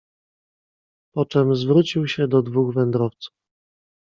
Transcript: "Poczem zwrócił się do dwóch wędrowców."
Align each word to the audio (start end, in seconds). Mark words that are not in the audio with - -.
"Poczem 1.13 1.55
zwrócił 1.55 2.07
się 2.07 2.27
do 2.27 2.41
dwóch 2.41 2.73
wędrowców." 2.73 3.33